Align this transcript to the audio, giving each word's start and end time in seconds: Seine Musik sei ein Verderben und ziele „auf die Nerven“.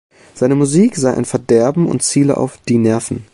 Seine 0.33 0.55
Musik 0.55 0.95
sei 0.95 1.13
ein 1.13 1.25
Verderben 1.25 1.87
und 1.87 2.01
ziele 2.01 2.37
„auf 2.37 2.57
die 2.67 2.79
Nerven“. 2.79 3.23